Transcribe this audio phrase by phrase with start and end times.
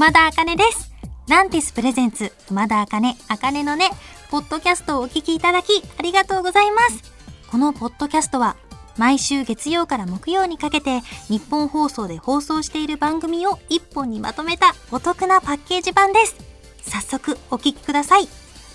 [0.00, 0.90] 熊田茜です。
[1.28, 3.90] ランティスプレゼンツ、熊田茜、茜のね、
[4.30, 7.12] ポッドキャストをお聞きいただき、ありがとうございます。
[7.50, 8.56] このポッドキャストは、
[8.96, 16.34] 毎週月曜から木曜にかけて、日本放送で放送している番組を一本にまとめたお得なパッケージ版です。
[16.80, 18.26] 早速、お聞きください。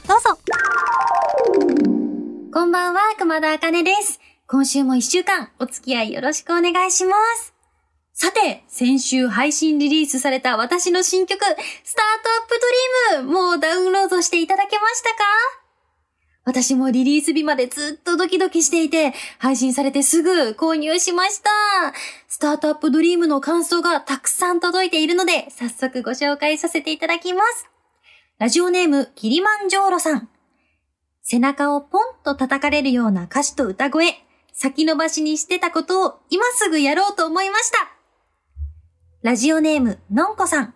[0.08, 0.38] どうぞ。
[2.54, 4.20] こんばんは、熊田茜です。
[4.46, 7.55] 今週も一週間、お付き合いよろしくお願いします。
[8.18, 12.60] さて、先週配信リリースされた私の新曲、スタートアップ
[13.12, 15.16] ドリーム、もうダウンロードしていただけましたか？
[16.46, 21.50] 私もリリース日までずっとドキドキしていて、配信されてすぐ購入しました。
[22.30, 27.68] スタートアップドリームの感想がたくさん届いているので、早速ご紹介させていただきます。
[28.40, 30.30] ラジオネーム、キリマンジョーロさん。
[31.22, 34.14] 背中をポンと叩かれるような歌詞と歌声、
[34.54, 37.92] 先延ばしにしてたことを今すぐやろうと思いました。
[39.26, 40.76] ラジオネーム、のんこさん。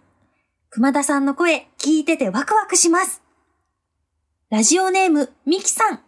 [0.72, 3.22] 熊田さんの声、聞いててワクワクします。
[4.50, 6.00] ラジオネーム、みきさん。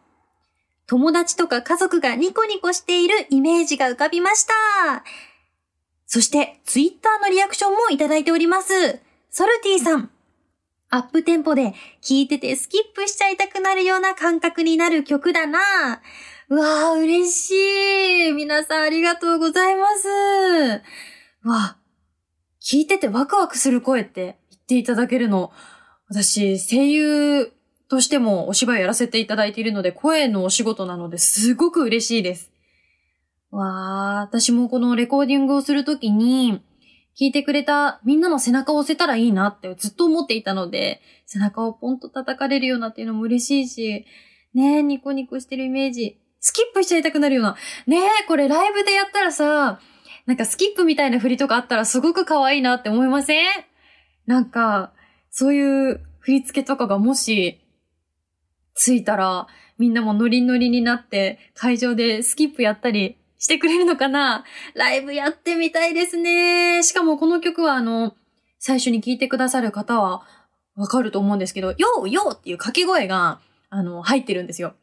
[0.87, 4.53] 友達とか家族がニコニコしているイメージが浮かびました。
[6.07, 8.73] そして、ツイッターのリアクションもいただいております。
[9.29, 10.09] ソルティさん。
[10.89, 15.59] アップテンポで聴いててスキップしちゃいたくなるような感覚になる曲だな。
[16.49, 18.31] うわぁ、嬉しい。
[18.31, 20.07] 皆さんありがとうございます。
[21.43, 21.77] うわ
[22.63, 25.51] 聞いててワクワクする声って言っていただけるの。
[26.07, 27.51] 私、声優
[27.89, 32.51] としてもお芝居やらせていただいているので、声のお仕事なのですごく嬉しいです。
[33.49, 36.61] わー、私もこのレコーディングをするときに、
[37.19, 44.05] 聞いてくれたみんなの背中を押せたらいいなってずっと思っていたので、背中をポンと叩かれるようなっていうのも嬉しいし、
[44.53, 47.55] ねえ、ニコニコしてるイメージ、スキップしちゃいたくなるような。
[47.87, 49.79] ねえ、これライブでやったらさ、
[50.25, 53.45] なんかスキップみたいな振りとかあったらすごく可愛いなって思いません？
[54.27, 54.93] なんか、
[55.31, 57.59] そういう振り付けとかがもし、
[58.75, 64.45] ついたら、みんなもノリノリになって、会場でスキップやったりしてくれるのかな？
[64.75, 66.83] ライブやってみたいですね。
[66.83, 68.15] しかもこの曲はあの、
[68.59, 70.23] 最初に聴いてくださる方は
[70.75, 73.39] わかると思うんですけど、よーよーっていう掛け声が、
[73.71, 74.75] あの、入ってるんですよ。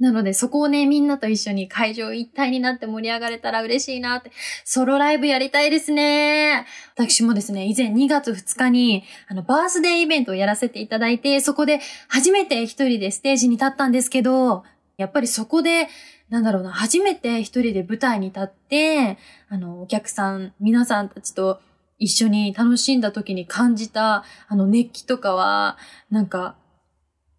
[0.00, 4.32] なので、そこをね、みんなと一緒に会場一体になって盛り上がれたら嬉しいなって、
[4.64, 6.66] ソロライブやりたいですね。
[6.96, 14.64] 私もですね、以前2月2日に、あの、バースデーイベントをやらせていただいて、そこで初めて一人でステージに立ったんですけど、
[14.96, 15.88] やっぱりそこで、
[16.28, 19.18] なんだろうな、初めて一人で舞台に立って、
[19.48, 21.60] あの、お客さん、皆さんたちと
[21.98, 25.78] 一緒に楽しんだ時に感じた、あの、熱気とかは、
[26.10, 26.56] なんか、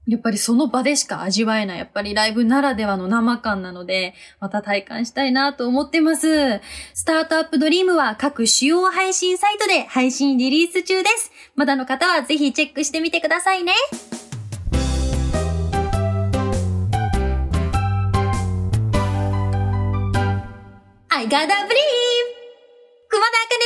[0.07, 6.61] やっぱりその場でしか味わえない、やっぱりライブならではの生感なので、また体感したいなと思ってます。
[6.93, 11.31] スタートアップドリームは各主要配信サイトで配信リリース中です。
[11.55, 13.73] まだの方はぜひチェックしてみてくださいね。
[21.09, 22.35] I gotta believe!
[23.07, 23.57] 熊田茜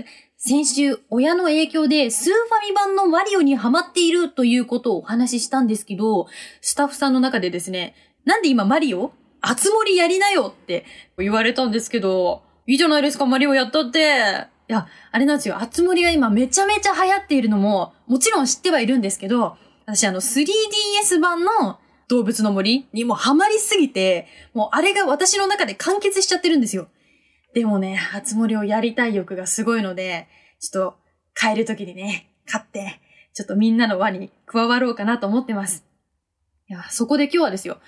[0.00, 0.17] です
[0.48, 6.26] 先週、親の影響でスーファミ版のマリオにハマっているということをお話ししたんですけど、
[6.62, 7.94] スタッフさんの中でですね、
[8.24, 10.86] なんで今マリオあつ森やりなよって
[11.18, 13.98] 言われたんですけど、いいじゃないですか、マリオやったって。
[13.98, 21.78] いや、あれなんですよ、あつ森が今めちゃめちゃ流行っているのも、もちろん知ってはいるんですけど、私あの 3DS 版の
[22.08, 26.88] 動物の森にもハマりすぎて、もうあれが私の中で完結しちゃってるんですよ。
[27.58, 30.28] でもね、初森をやりたい欲がすごいので、
[30.60, 30.98] ちょっと
[31.34, 33.00] 帰る時にね、買って、
[33.34, 35.84] ちょっとみんなの輪に加わろうかなと思ってます。
[36.68, 37.78] いや、そこで今日はですよ、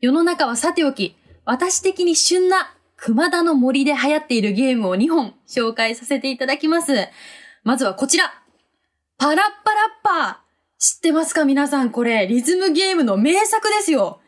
[0.00, 1.14] 世の中はさておき、
[1.44, 6.92] 私的に旬な熊田の森で流行っているゲームを2本紹介させていただきます。
[7.62, 8.32] まずはこちら。
[9.16, 10.80] パラッパラッパー。
[10.80, 11.44] 知ってますか？
[11.44, 14.20] 皆さんこれ、リズムゲームの名作ですよ。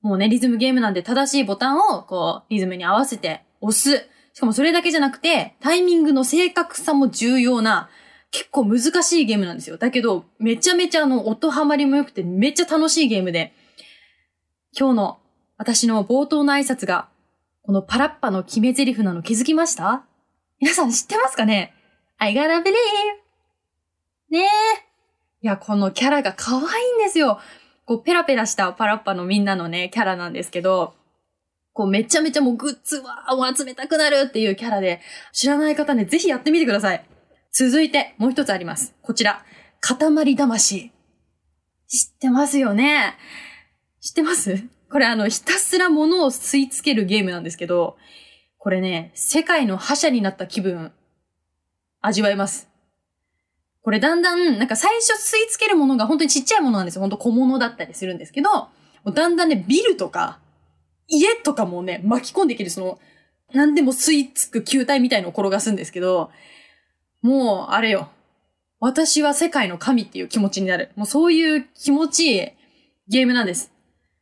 [0.00, 4.08] もうね、リズムゲームなんで正しいボタンを、こう、リズムに合わせて押す。
[4.32, 7.90] しかもそれだけじゃなくて、タイミングの正確さも重要な、
[8.30, 9.78] 結構難しいゲームなんですよ。
[9.78, 13.54] だけど、めちゃめちゃあの、音ハマりも良くて、めっちゃ楽しいゲームで、
[14.78, 15.18] 今日の
[15.56, 17.08] 私の冒頭の挨拶が、
[17.62, 20.04] このパラッパの決め台詞なの気づきました？
[20.60, 21.74] 皆さん知ってますかね
[22.18, 22.70] ?I gotta believe!
[24.30, 24.44] ねえ。
[25.40, 27.40] いや、このキャラが可愛いんですよ。
[27.86, 30.94] こう、ペラペラしたパラッパのみんなのね、キャラなんですけど、
[31.78, 35.00] こう、めちゃめちゃもうグッズはを集めたくなるっていうキャラで、
[35.32, 37.06] 知らない方ね、ぜひやってみてください。
[37.52, 38.96] 続いて、もう一つあります。
[39.00, 39.44] こちら。
[39.80, 40.90] 塊魂。
[41.86, 43.14] 知ってますよね
[44.00, 44.64] 知ってます？
[44.90, 47.96] これあの、ひたすら物を吸い付けるゲームなんですけど、
[48.58, 50.90] これね、世界の覇者になった気分、
[52.00, 52.68] 味わえます。
[53.82, 57.02] これだんだん、なんか最初吸い付けるものが本当にちっちゃいものなんですよ。
[57.02, 58.50] 本当小物だったりするんですけど、
[59.14, 60.40] だんだんね、ビルとか、
[61.08, 62.98] 家とかもね、巻き込んでいける、その、
[63.52, 66.30] 何でも吸い付く球体みたいのを転がすんですけど、
[67.22, 68.10] もう、あれよ。
[68.80, 70.92] 私は世界の神っていう気持ちになる。
[70.94, 72.48] もうそういう気持ちいい
[73.08, 73.72] ゲームなんです。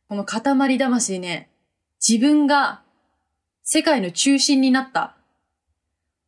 [0.09, 1.49] この塊魂ね、
[2.05, 2.81] 自分が
[3.63, 5.17] 世界の中心になった。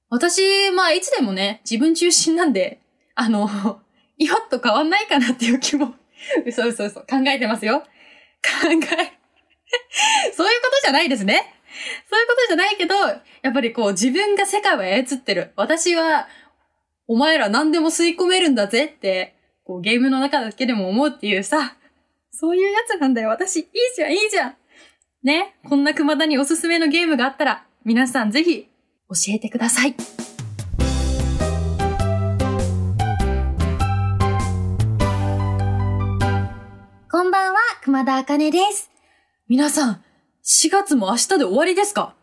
[0.10, 2.82] 私、まあ、いつでもね、自分中心なんで、
[3.16, 3.82] あの、
[4.18, 5.96] 今と変わんないかなっていう気も、
[6.46, 7.80] 嘘嘘嘘、考えてますよ。
[7.82, 7.88] 考
[8.72, 9.19] え、
[10.36, 11.54] そういうことじゃないですね。
[12.10, 12.96] そういうことじゃないけど、
[13.42, 15.52] やっぱりこう自分が世界を操ってる。
[15.56, 16.28] 私は、
[17.08, 21.76] お前ら何でも吸い込めるんだぜって、こうゲームの中だけでも思うっていうさ、
[22.32, 23.30] そういうやつなんだよ。
[23.30, 24.56] 私、いいじゃん、いいじゃん。
[25.24, 28.68] ね、こんな熊田におすすめのゲームがあったら、皆さんぜひ
[29.10, 29.96] 教えてください。
[37.12, 38.89] こんばんは、熊田茜です。
[39.50, 40.04] 皆さん、
[40.46, 42.14] 4月も明日で終わりですか？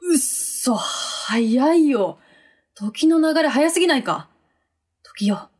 [0.00, 2.18] うっそ、早いよ。
[2.74, 4.30] 時の流れ早すぎないか？
[5.02, 5.50] 時よ、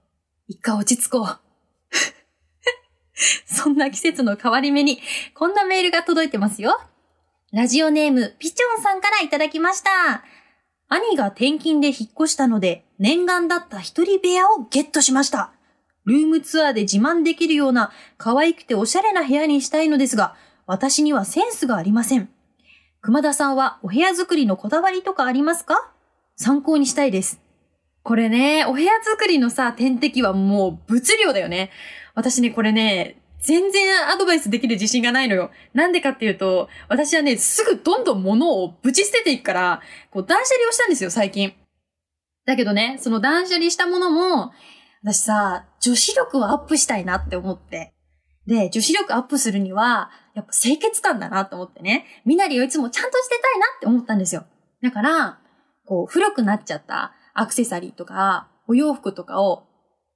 [0.49, 1.39] 一回落ち着こう。
[3.45, 4.99] そんな季節の変わり目に、
[5.35, 6.81] こんなメールが届いてますよ。
[7.53, 10.25] ラジオネーム、ピチョンさんからいただきました。
[10.89, 15.53] 兄が転勤で引っ越したので、念願だった一人部屋をゲットしました。
[16.07, 20.35] ルームツアーで自慢できるような可愛くておしゃれな部屋にしたいのですが、
[20.71, 22.31] 私にはセンスがありません。
[23.01, 25.93] 熊田さんはお部屋作りのこだわりとかありますか？
[26.37, 27.41] 参考にしたいです。
[28.05, 31.71] これね、お部屋作りのさ、天敵はもう物量だよね。
[32.15, 35.51] 私ね、これね、全然アドバイスできる自信がないのよ。
[35.75, 39.83] なんでかっていうと、私はね、すぐどんどん物をぶち捨てていくから、
[40.13, 41.53] こう断捨離をしたんですよ、最近。
[42.47, 44.53] だけどね、その断捨離したものも、
[45.03, 47.93] 私さ、女子力をアップしたいなって思って。
[48.47, 54.45] で、女子力アップするには、やっぱ清潔感だなと思ってね、身なりをいつもちゃんとしてたいなって思ったんですよ。
[54.83, 55.41] だから、
[55.87, 59.65] こう、古くなっちゃったアクセサリーとか、お洋服とかを、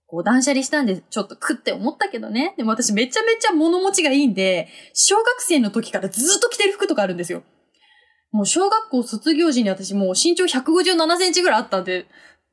[0.07, 2.55] こう、断捨離したんで、ちょっと食って思ったけどね。
[2.57, 7.43] でも私めちゃめちゃ物持ちがいいんで、小学生の時からずっと着てる服とかあるんですよ。
[8.31, 12.07] もう小学校卒業時に私もう身長157センチぐらいあったんで、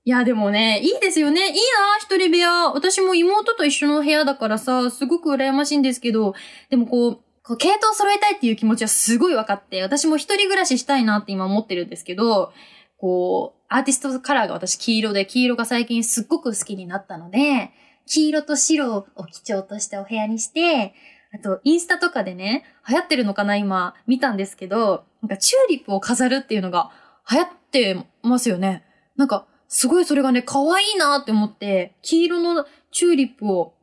[0.03, 1.49] いや、でもね、いいですよね。
[1.49, 1.59] いいな、
[1.99, 2.71] 一人部屋。
[2.73, 6.33] 私も妹と一緒の部屋だからさ、すごく羨ましいんですけど、
[6.69, 12.51] でもこう、こう系統揃えたいっていう気持ちはすごい分かって、私も一人暮らししたいなって今思ってるんですけど、
[12.97, 17.71] こう、アーティストカラーが私黄色で、黄色が最近すっごく好きになったので、
[18.07, 20.95] 黄色と白を基調としたお部屋にして、
[21.33, 26.91] あと、インスタとかでね、流行ってるのかな今、見たんですけど、なんかチューリップを飾るっていうのが
[27.29, 28.83] 流行ってますよね。
[29.15, 33.73] なんか、すごいそれがね、可愛いなって思って、黄色のチューリップを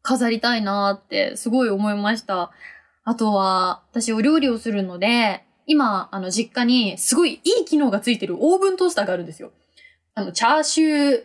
[0.00, 2.52] 飾りたいなってすごい思いました。
[3.02, 9.50] あとは、私お料理をするので、今、あの、実家にすごいいい機能がついてるオーブントースターがあるんですよ。
[10.14, 11.24] あの、チャーシュー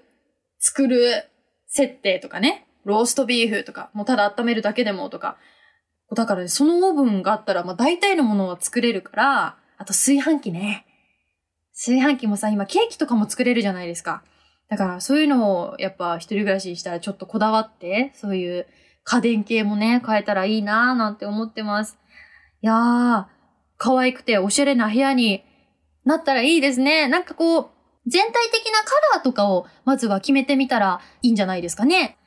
[0.57, 1.29] 作る
[1.67, 5.37] 設定とかね、ローストビーフとか、もうただ温めるだけでもとか。
[6.15, 10.87] だからね、そのオーブンがあったら、まあ大体のものは作れるから、あと炊飯器ね。
[11.73, 14.23] 炊飯器もさ、今ケーキとかも作れるじゃないですか。
[14.69, 18.67] だからそういうのをやっぱ一人暮らししたらちょっとこだわって、そういう
[19.03, 21.97] 家電系もね、変えたらいいなぁなんて思ってます。
[22.61, 23.25] いやー、
[23.77, 25.43] 可愛くておしゃれな部屋に
[26.05, 27.07] なったらいいですね。
[27.07, 27.69] なんかこう、
[28.05, 32.17] 全体的なカラーとかをまずは決めてみたらいいんじゃないですかね。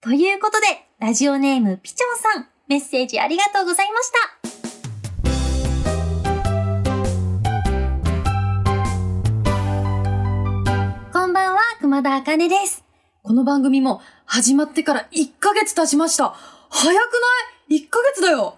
[0.00, 0.66] ということで、
[1.00, 4.35] ラジオネームピチョンさん、メッセージありがとうございました。
[11.86, 12.84] 熊田茜です。
[13.22, 16.34] この番組も始まってから1ヶ月経ちました。
[16.68, 17.12] 早く
[17.70, 18.56] ない ?1 ヶ月だよ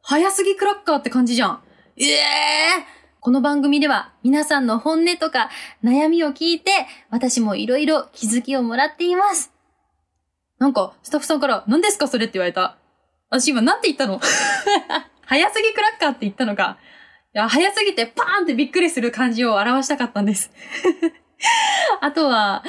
[0.00, 1.60] 早すぎクラッカーって感じじゃん。
[1.98, 2.16] ええ
[3.20, 5.50] この番組では皆さんの本音とか
[5.84, 6.70] 悩みを聞いて
[7.10, 9.52] 私もいろいろ気づきをもらっています。
[10.58, 12.24] なんかスタッフさんから何ですかそれ？
[12.24, 12.78] って言われた。
[13.28, 14.18] 私今なんて言ったの
[15.26, 16.78] 早すぎクラッカーって言ったのか。
[17.34, 20.50] いや、早すぎてパーンってびっくりする感じを表したかったんです。
[22.00, 22.64] あとは、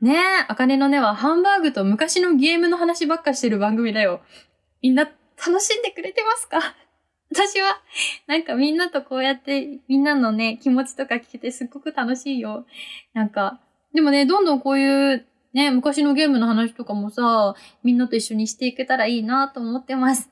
[0.00, 4.22] ねえ、あかねのねはハンバーグと昔のゲームの話ばっかしてる番組だよ。
[4.82, 6.74] みんな楽しんでくれてますか？
[7.30, 7.80] 私は、
[8.26, 12.66] なんかみんなとこうやって、みんなのね、気持ちとか聞けてすっごく楽しいよ。
[13.12, 13.60] なんか、
[13.94, 20.30] でもね、どんどんこういう、ね、昔のゲームの話とかもさ、みんなと一緒にしていけたらいいなと思ってます。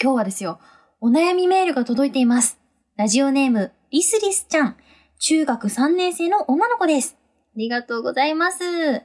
[0.00, 0.60] 今日はですよ、
[1.00, 2.58] お悩みメールが届いています。
[2.96, 4.76] ラジオネーム、リスリスちゃん。
[5.18, 7.16] 中学3年生の女の子です。
[7.18, 9.02] ありがとうございます。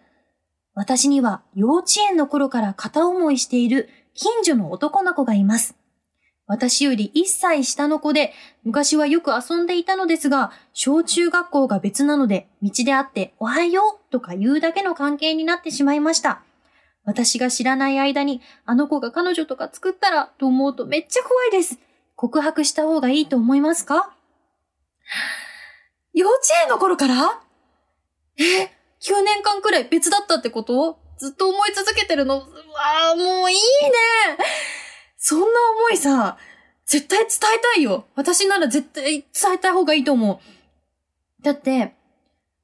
[0.75, 5.75] 私には幼稚園の頃から片思いしている近所の男の子がいます。
[6.45, 16.43] 私より1歳下の子で、昔はよく遊んでいたのですが、小中学校が別なので、道で会っておはようとか言うだけの関係になってしまいました。
[17.05, 21.79] 私が知らない間に、あの子が彼女とか作ったらと思うとめっちゃ怖いです。
[22.15, 24.13] 告白した方がいいと思いますか？
[26.13, 27.41] 幼稚園の頃から？
[28.37, 28.43] え、
[29.01, 30.99] 9年間くらい別だったってこと？
[31.17, 32.37] ずっと思い続けてるの？
[32.37, 32.45] うわ
[33.13, 33.59] あ、もういいね！
[35.17, 36.37] そんな思いさ、
[36.85, 38.05] 絶対伝えたいよ。
[38.15, 39.23] 私なら絶対伝
[39.55, 40.39] えたい方がいいと思う。
[41.43, 41.95] だって、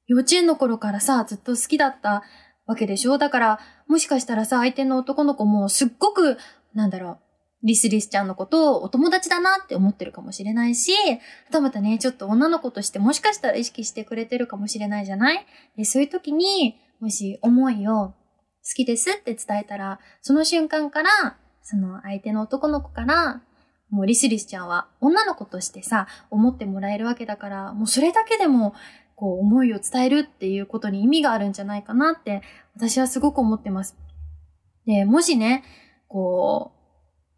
[0.06, 2.22] 幼稚園の頃からさ、ずっと好きだった
[2.66, 3.18] わけでしょ？
[3.18, 6.38] だから、もしかしたらさ、相手の男の子もすっごく、
[6.74, 7.18] なんだろう、
[7.62, 11.18] リスリスちゃんのことをお友達だなって思ってるかもしれないし、は
[11.52, 15.46] たまたね、ちょっと女の子としてもしかしたら意識してくれてるかもしれないじゃない？
[15.76, 18.14] で、そういう時に、もし思いを好
[18.74, 21.08] きですって伝えたら、その瞬間から、
[21.62, 23.42] その相手の男の子から、
[23.90, 28.74] もうリスリスちゃんは女の子としてさ、思ってもらえるわけだから、もうそれだけでも、
[29.16, 32.40] こう思いを伝えるっていうことに意味があるんじゃないかなって、
[32.74, 33.96] 私はすごく思ってます。
[34.86, 35.62] で、もしね、
[36.08, 36.79] こう、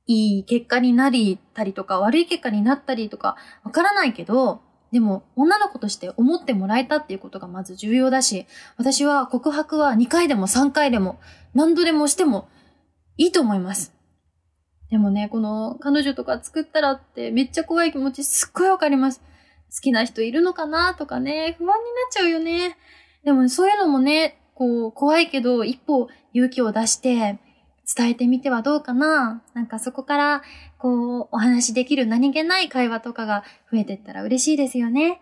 [0.07, 4.61] いい結果になりたりとか、悪い結果になったりとか、わからないけど、
[4.93, 11.19] でも、女の子として思ってもらえたっていうことがまず重要だし、私は告白は2回でも3回でも、
[11.55, 12.49] 何度でもしても
[13.17, 13.95] いいと思います。
[14.91, 19.23] でもね、この彼女とか作ったらってめっちゃ怖い気持ちすっごいわかります。
[19.75, 21.75] 好きな人いるのかなとかね、不安になっ
[22.11, 22.77] ちゃうよね。
[23.25, 27.39] でもそういうのもね、こう、怖いけど、一歩勇気を出して、
[27.97, 30.43] 伝えてみてはどうかななんかそこから、
[30.79, 35.21] こう、お話しできる何気ない会話とかが増えてったら嬉しいですよね。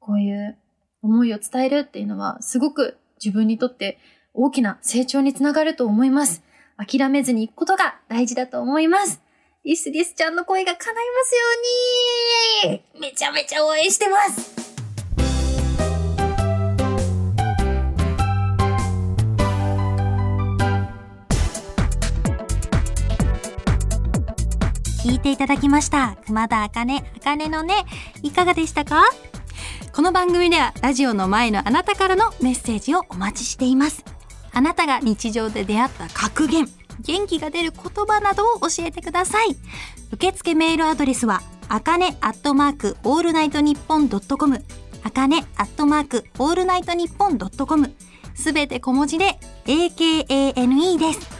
[0.00, 0.58] こういう
[1.02, 3.98] 思いを伝えるっていうのは、すごく自分にとって
[4.34, 6.42] 大きな成長につながると思います。
[6.76, 9.22] 諦めずに行くことが大事だと思います。
[9.62, 14.59] リスリスちゃんの声が叶いますようにめちゃめちゃ応援してます
[25.02, 26.18] 聞いていただきました。
[26.26, 27.86] 熊田茜、茜のね、
[28.22, 29.04] いかがでしたか？
[29.94, 34.04] この番組ではラジオの前のあなたからのメッセージをお待ちしています。
[34.52, 36.68] あなたが日常で出会った格言、
[37.00, 39.56] 元気が出る言葉などを教えてください。
[40.12, 44.62] 受付メールアドレスは、あかねアットマークオールナイトニッポンドットコム、
[45.02, 47.94] あかねアットマークオールナイトニッポンドットコム、
[48.34, 51.39] すべて小文字で AKANE です。